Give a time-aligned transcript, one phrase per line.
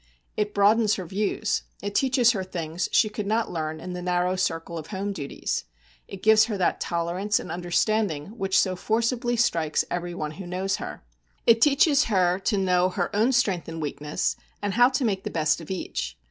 [0.35, 4.35] It broadens her views; it teaches her things she could not learn in the narrow
[4.35, 5.65] circle of home duties;
[6.07, 11.03] it gives her that tolerance and understanding which so forcibly strikes everyone who knows her.
[11.45, 15.29] It teaches her to know her own strength and weakness, and how to make the
[15.29, 16.17] best of each.